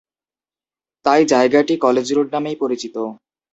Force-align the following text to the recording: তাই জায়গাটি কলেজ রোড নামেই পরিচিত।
তাই 1.05 1.21
জায়গাটি 1.31 1.73
কলেজ 1.85 2.07
রোড 2.13 2.27
নামেই 2.35 2.57
পরিচিত। 2.61 2.95